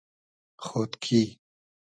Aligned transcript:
خۉدکی 0.65 1.23